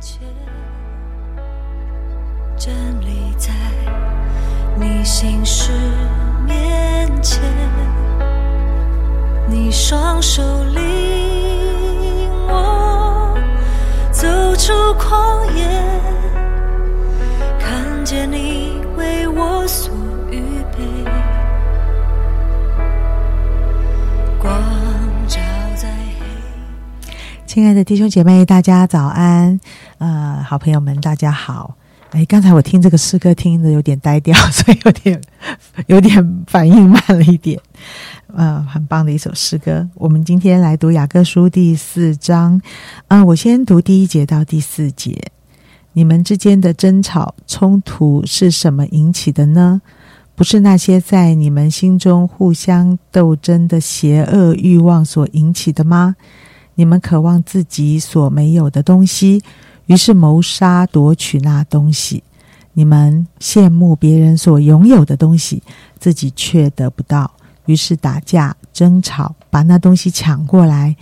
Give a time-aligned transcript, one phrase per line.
[0.00, 0.20] 切，
[2.56, 3.50] 站立在
[4.76, 5.72] 你心事
[6.46, 7.42] 面前，
[9.48, 10.42] 你双手
[10.72, 10.97] 领
[27.58, 29.58] 亲爱的弟兄姐妹，大家早安！
[29.98, 31.76] 呃，好朋友们，大家好。
[32.10, 35.20] 哎，刚才我听这个诗歌听的有点呆掉， 所以有点
[35.88, 37.60] 有点反应慢了一点。
[38.32, 39.84] 呃，很棒的一首诗歌。
[39.94, 42.62] 我们今天来读雅各书第四章。
[43.08, 45.20] 啊、我先读第一节到第四节。
[45.94, 49.82] 你们之间的争吵冲突是什么引起的呢？
[50.36, 56.14] 不是那些在你们心中互相斗争的邪恶欲望所引起的吗？
[56.78, 59.42] 你们渴望自己所没有的东西，
[59.86, 62.22] 于是谋杀夺取那东西；
[62.74, 65.60] 你们羡慕别人所拥有的东西，
[65.98, 67.28] 自己却得不到，
[67.66, 70.94] 于是打架争吵，把那东西抢过来。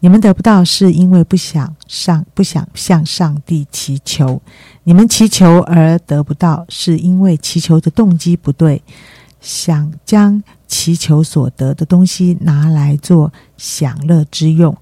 [0.00, 4.40] 你们得不到，是因为不想上，不想向上帝祈求；
[4.82, 8.82] 你们祈求而得不到，是因为祈求的动机不对，
[9.40, 14.76] 想将祈求所得的东西拿来做享乐之用。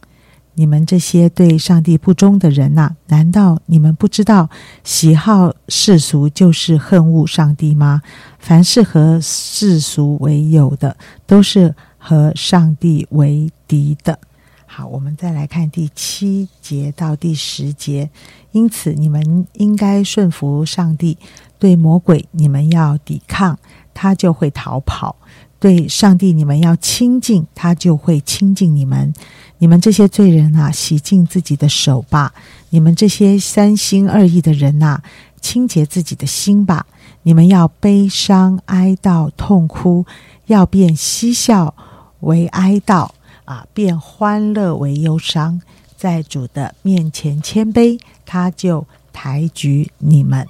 [0.58, 4.50] 你们这些对上帝不忠的人呐、难道你们不知道
[4.82, 8.02] 喜好世俗就是恨恶上帝吗？
[8.40, 10.96] 凡是和世俗为友的，
[11.28, 14.18] 都是和上帝为敌的。
[14.66, 18.10] 好，我们再来看第七节到第十节。
[18.50, 21.16] 因此，你们应该顺服上帝，
[21.60, 23.56] 对魔鬼你们要抵抗，
[23.94, 25.14] 他就会逃跑；
[25.60, 29.14] 对上帝你们要亲近，他就会亲近你们。
[29.58, 32.32] 你们这些罪人啊，洗净自己的手吧；
[32.70, 35.02] 你们这些三心二意的人呐、
[35.40, 36.86] 清洁自己的心吧。
[37.22, 40.06] 你们要悲伤、哀悼、痛哭，
[40.46, 41.74] 要变嬉笑
[42.20, 43.10] 为哀悼
[43.44, 45.60] 啊，变欢乐为忧伤。
[45.96, 50.46] 在主的面前谦卑，他就抬举你们。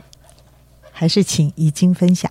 [0.93, 2.31] 还是请怡经分享。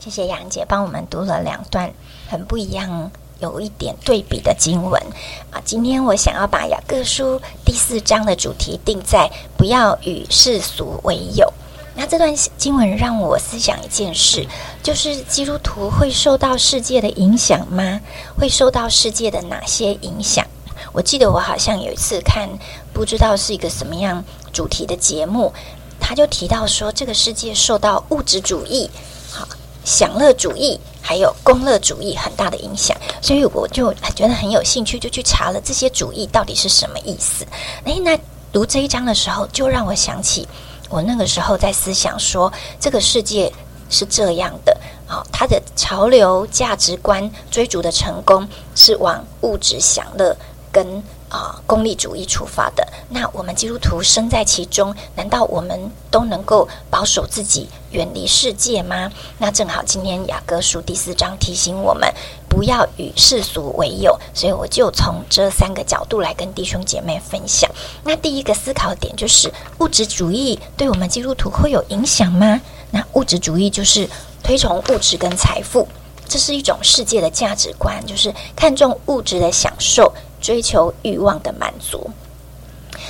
[0.00, 1.92] 谢谢杨姐帮我们读了两段
[2.26, 3.10] 很不一样、
[3.42, 5.02] 有一点对比的经文
[5.50, 5.60] 啊。
[5.64, 11.52] 今天我想要把雅各书第四章的主题定在“不要与世俗为友”。
[11.94, 14.46] 那这段经文让我思想一件事，
[14.82, 18.00] 就是基督徒会受到世界的影响吗？
[18.38, 20.46] 会受到世界的哪些影响？
[20.92, 22.48] 我记得我好像有一次看，
[22.94, 25.52] 不知道是一个什么样主题的节目，
[26.00, 28.90] 他就提到说，这个世界受到物质主义、
[29.30, 29.46] 好
[29.84, 37.44] 享乐主义还有功乐主义很大的影响，所以我就觉得很有兴趣，就去查了这些主义到底是什么意思。
[37.84, 38.18] 诶，那
[38.52, 40.46] 读这一章的时候，就让我想起
[40.88, 43.52] 我那个时候在思想说，这个世界
[43.90, 44.76] 是这样的。
[45.06, 50.36] 好，它的潮流价值观追逐的成功是往物质享乐
[50.70, 52.86] 跟啊、功利主义出发的。
[53.08, 59.10] 那我们基督徒身在其中，难道我们都能够保守自己，远离世界吗？
[59.38, 62.12] 那正好今天雅各书第四章提醒我们，
[62.50, 64.20] 不要与世俗为友。
[64.34, 67.70] 所以我就从这三个角度来跟弟兄姐妹分享。
[68.04, 72.60] 那第一个思考点就是，物质主义对我们基督徒会有影响吗？
[72.90, 74.06] 那物质主义就是
[74.42, 75.88] 推崇物质跟财富。
[76.28, 80.10] 这是一种世界的价值观，就是看重物质的享受，
[80.42, 82.10] 追求欲望的满足。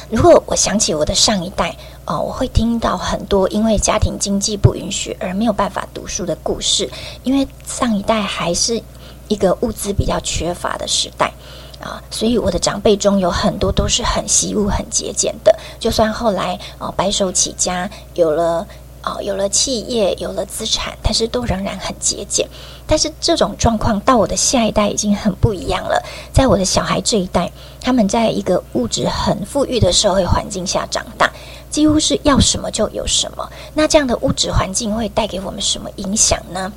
[0.08, 6.88] 如果我想起我的上一代，哦，我会听到很多因为家庭经济不允许而没有办法读书的故事，
[7.24, 8.80] 因为上一代还是
[9.26, 11.32] 一个物资比较缺乏的时代。
[11.80, 15.52] 啊，所以我的长辈中有很多都是很惜物、很节俭的。
[15.80, 18.64] 就算后来哦白手起家，有了
[19.02, 22.48] 哦有了企业、有了资产，但是都仍然很节俭。
[22.86, 26.02] 但是这种状况到我的下一代已经很不一样了。
[26.32, 31.32] 在我的小孩这一代，他们在一个物质很富裕的社会环境下长大，
[31.70, 33.48] 几乎是要什么就有什么。
[33.74, 36.72] 那这样的物质环境会带给我们什么影响呢？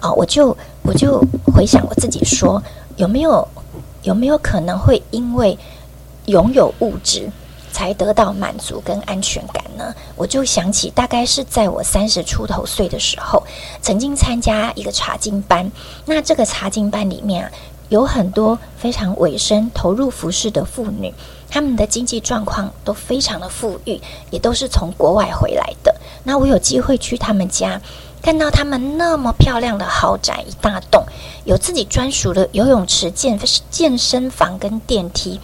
[0.00, 1.22] 啊、我就我就
[1.54, 2.60] 回想我自己说，
[2.96, 3.46] 有没有
[4.02, 5.56] 有没有可能会因为
[6.26, 7.30] 拥有物质
[7.80, 9.94] 才得到满足跟安全感呢？
[10.14, 13.42] 我就想起，大概是在我三十出头岁的时候，
[13.80, 15.72] 曾经参加一个茶经班。
[16.04, 17.50] 那这个茶经班里面啊，
[17.88, 21.14] 有很多非常委身投入服饰的妇女，
[21.48, 23.98] 她们的经济状况都非常的富裕，
[24.28, 25.96] 也都是从国外回来的。
[26.24, 27.80] 那我有机会去他们家。
[28.22, 31.02] 看到他们那么漂亮的豪宅一大栋，
[31.44, 33.40] 有自己专属的游泳池、健
[33.70, 35.40] 健身房跟电梯，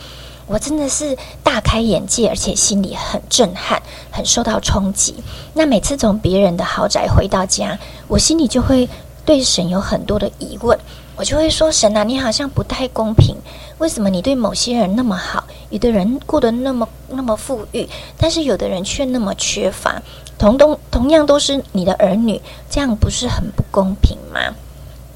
[0.47, 5.15] 我真的是大开眼界，而且心里很震撼，很受到冲击。
[5.55, 8.89] 那每次从别人的豪宅回到家，我心里就会
[9.25, 10.79] 对神有很多的疑问，
[11.17, 13.35] 我就会说：神啊，你好像不太公平，
[13.79, 20.01] 为什么你对某些人那么好，有的人过得那么那么富裕，但是有的人却那么缺乏？
[20.39, 22.41] 同同同样都是你的儿女，
[22.71, 24.55] 这样不是很不公平吗？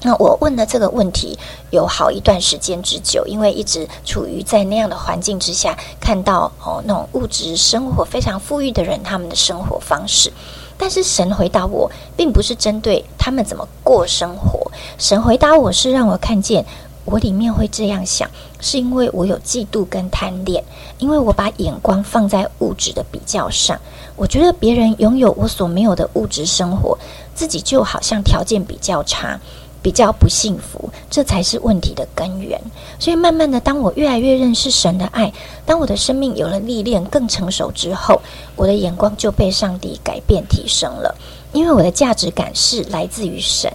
[0.03, 1.37] 那我问的这个问题
[1.69, 10.33] 有好一段时间之久，因为一直处于在那样的环境之下，看到哦那种物质生活非常富裕的人他们的生活方式，
[10.77, 16.65] 但是神回答我，并不是针对他们怎么过生活，神回答我是让我看见
[17.05, 18.27] 我里面会这样想，
[18.59, 20.63] 是因为我有嫉妒跟贪恋，
[20.97, 23.79] 因为我把眼光放在物质的比较上，
[24.15, 26.97] 我觉得别人拥有我所没有的物质生活，
[27.35, 29.39] 自己就好像条件比较差。
[29.81, 32.59] 比较不幸福，这才是问题的根源。
[32.99, 35.31] 所以，慢慢的，当我越来越认识神的爱，
[35.65, 38.21] 当我的生命有了历练、更成熟之后，
[38.55, 41.15] 我的眼光就被上帝改变、提升了。
[41.51, 43.71] 因为我的价值感是来自于神，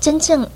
[0.00, 0.46] 真正。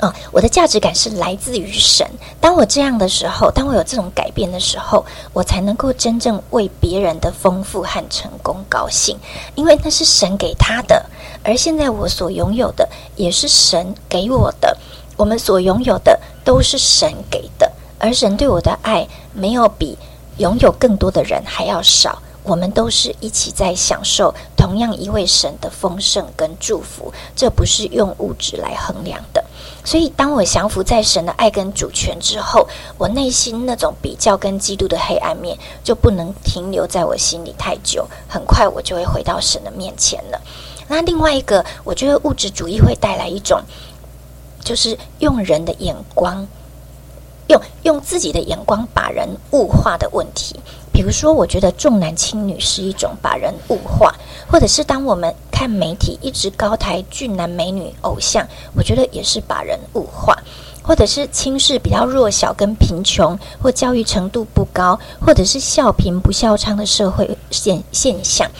[0.00, 2.06] 啊，我的价值感是来自于神。
[2.40, 9.18] 当我这样的时候，当我有这种改变的时候，我才能够真正为别人的丰富和成功高兴，
[9.54, 11.06] 因为那是神给他的。
[11.42, 14.76] 而现在我所拥有的也是神给我的。
[15.16, 19.96] 我们所拥有的都是神给的，而神对我的爱没有比
[20.36, 22.20] 拥有更多的人还要少。
[22.42, 29.42] 我们都是一起在享受同样一位神的丰盛跟祝福，这不是用物质来衡量的。
[29.86, 32.68] 所以，当我降服在神的爱跟主权之后，
[32.98, 40.40] 我内心那种比较跟基督的黑暗面就不能停留在我心里太久，很快我就会回到神的面前了。
[40.88, 43.62] 那另外一个，我觉得物质主义会带来一种，
[44.60, 46.44] 就是用人的眼光，
[47.46, 50.58] 用用自己的眼光把人物化的问题。
[50.96, 54.14] 比如说，我觉得重男轻女是一种把人物化，
[54.50, 60.34] 或者是当我们看媒体一直高抬俊男美女偶像，我觉得也是把人物化，
[60.82, 68.50] 或者是轻视比较弱小跟贫穷或教育程度不高，或者是笑贫不笑娼的社会现现象。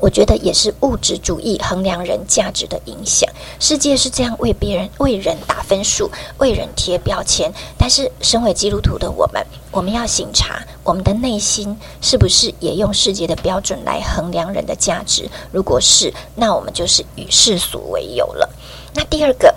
[0.00, 3.28] 我觉得也是物质主义衡量人价值的影响。
[3.58, 7.52] 世界是这样为别人、为人打分数、为人贴标签。
[7.76, 15.28] 但是，身为基督徒的我们，我们要醒察我们的内心是不是也用世界的标准来衡量人的价值？
[15.52, 18.48] 如果是，那我们就是与世俗为友了。
[18.94, 19.54] 那第二个。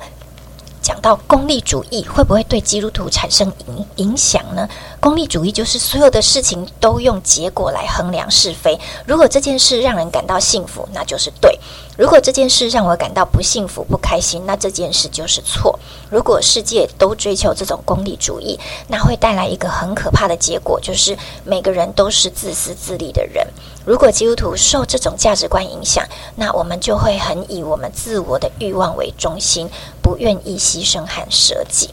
[0.92, 4.68] 讲到功利主义会不会对基督徒产生影影响呢？
[5.00, 8.78] 功利主义就是所有的事情都用结果来衡量是非。
[9.06, 11.50] 如果这件事让人感到幸福，那就是对；
[11.98, 15.80] 如果这件事让我感到不幸福、不开心，那这件事就是错。
[16.10, 18.60] 如果世界都追求这种功利主义，
[18.90, 23.48] 那会带来一个很可怕的结果，就是每个人都是自私自利的人。
[23.86, 26.06] 如果基督徒受这种价值观影响，
[26.36, 29.70] 那我们就会很以我们自我的欲望为中心，
[30.02, 31.90] 不愿意牺牲和舍己。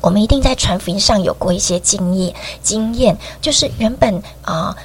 [0.00, 4.76] 我们一定在传福音上有过一些经验，经验就是原本啊，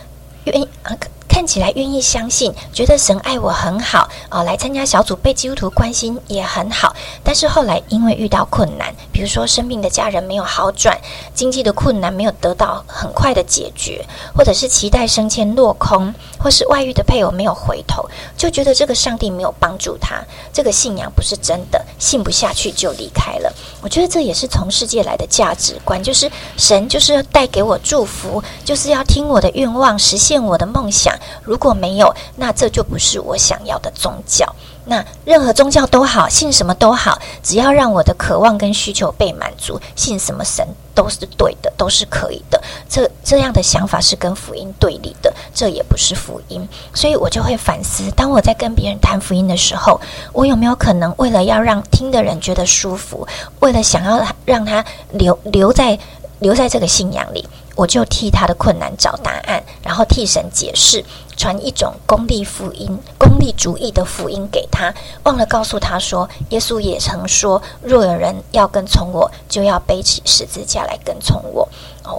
[0.45, 0.95] 愿啊。
[1.41, 6.95] 看起来愿意相信，觉得神爱我很好啊，来参加小组被基督徒关心也很好。
[7.23, 10.95] 但是后来因为遇到困难，比如说生病的家人没有好转，
[11.33, 14.05] 经济的困难没有得到很快的解决，
[14.35, 18.07] 或者是期待升迁落空，或是外遇的配偶没有回头，
[18.37, 23.51] 就觉得这个上帝没有帮助他，这个信仰不是真的，信不下去就离开了。
[23.81, 31.11] 我觉得这也是从世界来的价值观，就是神就是要带给我祝福，就是要听我的愿望，实现我的梦想。
[31.43, 34.45] 如果没有，那这就不是我想要的宗教。
[34.83, 42.61] 那任何宗教都好，信什么都好，只要让我的渴望跟需求被满足，信什么神都是对的，都是可以的。
[42.89, 46.67] 这这样的想法是跟福音对立的，这也不是福音。
[46.95, 50.01] 所以我就会反思：当我在跟别人谈福音的时候，
[50.33, 53.27] 我有没有可能为了要让听的人觉得舒服，
[53.59, 55.97] 为了想要让他留留在
[56.39, 57.47] 留在这个信仰里？
[57.81, 61.03] 我就替他的困难找答案，然后替神解释，
[61.35, 64.93] 传一种功利福音、功利主义的福音给他。
[65.23, 71.67] 忘了告诉他说，耶稣也曾说，若有人要跟从我，就要背起十字架来跟从我。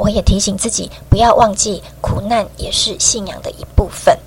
[0.01, 4.19] 我也提醒自己，不要忘记苦难也是信仰的一部分。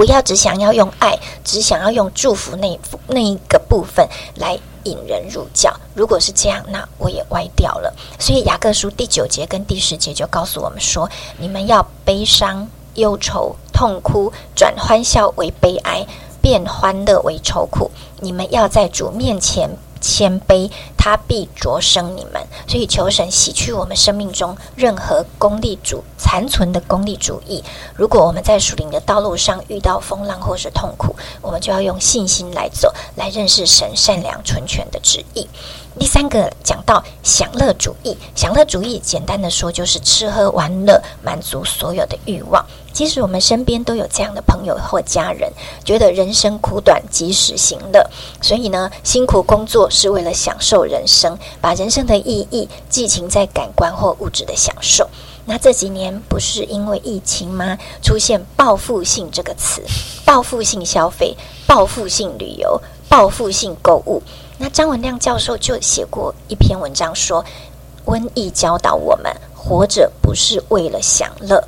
[0.00, 5.78] 不要只想要用爱，只想要用祝福那那一个部分来引人入教。
[5.92, 7.94] 如果是这样，那我也歪掉了。
[8.18, 16.06] 所以雅各书第九节跟第十节就告诉我们说：你们要悲伤、忧愁、痛哭，转欢笑为悲哀，
[16.40, 17.90] 变欢乐为愁苦。
[18.20, 19.68] 你们要在主面前
[20.00, 22.46] 谦卑，他必着生你们。
[22.68, 27.64] 所以求神洗去我们生命中任何功利主残存的功利主义。
[27.94, 35.48] 如果我们在属灵的道路上遇到风浪或是痛苦，我们就要用信心来走，来认识神善良纯全的旨意。
[35.98, 42.64] 第三个讲到享乐主义，享乐主义简单的说就是吃喝玩乐，满足所有的欲望。
[42.92, 45.52] 即使我们身边都有这样的朋友或家人，
[45.84, 48.08] 觉得人生苦短，及时行乐，
[48.40, 55.08] 所以呢，辛苦工作是为了享受人生，把人生的意义寄情在感官或物质的享受。
[55.46, 57.78] 那这几年不是因为疫情吗？
[58.02, 59.82] 出现报复性这个词，
[60.24, 64.22] 报复性消费、报复性旅游、报复性购物。
[64.58, 67.44] 那张文亮教授就写过一篇文章说，
[68.04, 71.64] 瘟疫教导我们，活着不是为了享乐。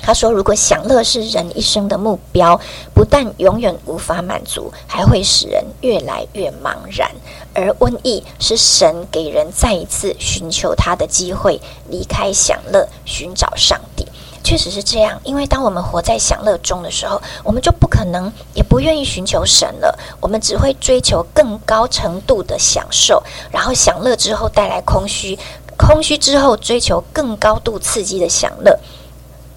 [0.00, 2.58] 他说：“如果享乐是人一生的目标，
[2.94, 7.10] 不但永远无法满足，还会使人越来越茫然。
[7.52, 14.06] 而瘟疫是神给人再一次寻求他的机会，离开享乐，寻找上帝。
[14.42, 19.98] 确实是这样，因为当我们活在享乐中的时候，我们就不可能，也不愿意寻求神了。
[20.20, 25.38] 我们只会追求更高程度的享受，然后享乐之后带来空虚，
[25.76, 28.78] 空虚之后追求更高度刺激的享乐。”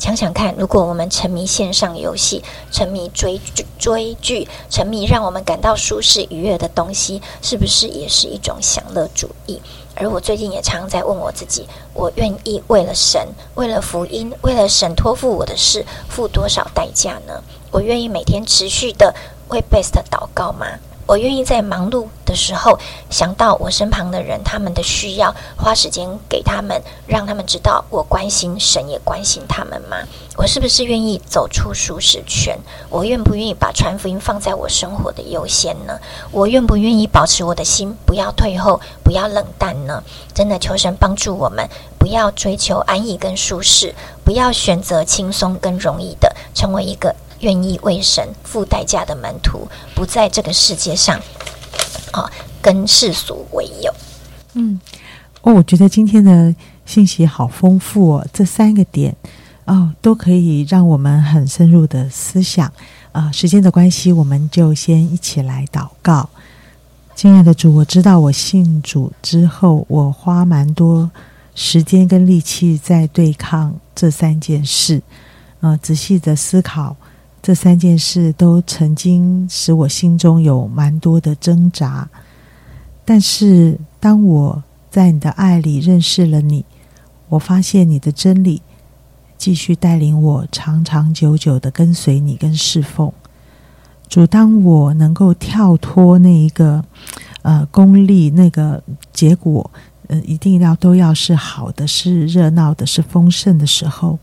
[0.01, 9.61] 想想看，如果我们沉迷线上游戏、沉迷追剧、追剧、沉迷让我们感到舒适愉悦的东西，是不是也是一种享乐主义？
[9.93, 17.43] 而我最近也常常在问我自己：我愿意为了神、为了福音、为了神托付我的事，付多少代价呢？
[17.69, 19.13] 我愿意每天持续的
[19.49, 20.65] 为 Best 祷告吗？
[21.11, 29.97] 我愿意在忙碌的时候想到我身旁的人，他们的需要，花时间给他们，让他们知道我关心神，也关心他们吗？
[30.37, 32.57] 我是不是愿意走出舒适圈？
[32.89, 35.99] 我愿不愿意把传福音放在我生活的优先呢？
[36.31, 40.01] 我愿不愿意保持我的心不要退后，不要冷淡呢？
[40.33, 41.67] 真的求神帮助我们，
[41.99, 47.13] 不要追求安逸跟舒适，不要选择轻松跟容易的，成为一个。
[47.41, 51.19] 愿意为神付代价的门徒，不在这个世界上，
[52.11, 52.31] 啊，
[52.61, 53.93] 跟世俗为友。
[54.53, 54.79] 嗯，
[55.41, 56.55] 哦，我觉得今天的
[56.85, 59.15] 信息好丰富哦，这三个点
[59.65, 62.71] 哦，都可以让我们很深入的思想。
[63.11, 66.29] 啊，时间的关系，我们就先一起来祷告。
[67.15, 71.09] 亲爱的主，我知道我信主之后，我花蛮多
[71.53, 75.01] 时间跟力气在对抗这三件事。
[75.59, 76.95] 啊，仔细的思考。
[77.41, 82.07] 这三件事都曾经使我心中有蛮多的挣扎，
[83.03, 86.63] 但是当我在你的爱里认识了你，
[87.29, 88.61] 我发现你的真理
[89.39, 93.11] 继续带领我长长久久的跟随你跟侍奉。
[94.07, 96.85] 主，当我能够跳脱那一个
[97.41, 99.71] 呃功利那个结果，
[100.09, 104.19] 呃一定要都要是好的，是热闹的，是丰盛的时候，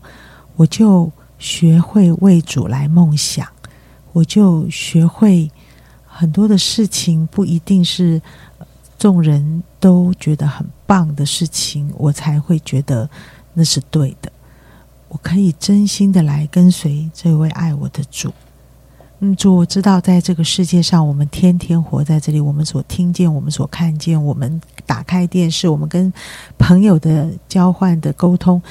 [0.55, 1.11] 我就。
[1.39, 3.47] 学会为主来梦想，
[4.11, 5.49] 我就学会
[6.05, 8.21] 很多的事情不一定是
[8.97, 13.09] 众人都觉得很棒的事情，我才会觉得
[13.53, 14.31] 那是对的。
[15.07, 18.31] 我可以真心的来跟随这位爱我的主。
[19.21, 26.13] 嗯，主，我知道在这个世界上，我们天天活在这里，我们所听见，我们所看见，我们打开电视，我们跟
[26.57, 28.61] 朋友的交换的沟通。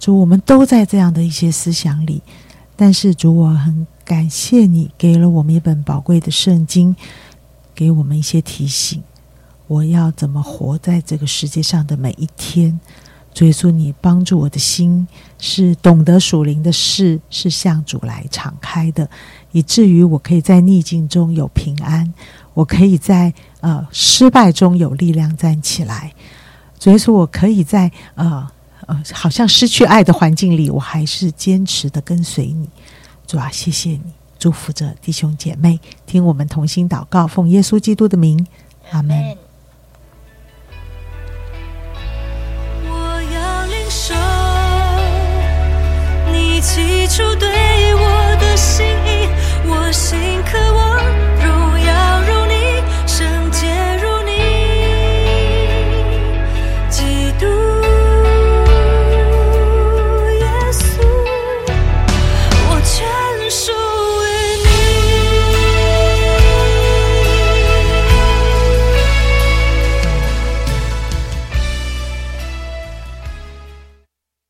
[0.00, 2.22] 主，我们都在这样的一些思想里，
[2.74, 6.96] 但是主，我很感谢你给了我们一本宝贵的圣经，
[7.74, 9.02] 给我们一些提醒。
[9.66, 12.80] 我要怎么活在这个世界上的每一天？
[13.34, 15.06] 主耶稣，你帮助我的心
[15.38, 19.08] 是懂得属灵的事，是向主来敞开的，
[19.52, 22.10] 以至于我可以在逆境中有平安，
[22.54, 26.14] 我可以在呃失败中有力量站起来。
[26.78, 28.50] 主耶稣，我可以在呃。
[29.12, 32.68] 好像失去爱的环境里，我还是坚持的跟随你。
[33.26, 34.02] 主啊，谢谢你，
[34.38, 38.46] 祝福着弟兄姐妹，听我们同心祷告，奉耶稣基督的名，
[38.90, 39.36] 阿门。
[42.84, 44.14] 我要领受
[46.32, 49.28] 你起初对我的心意，
[49.68, 50.29] 我心。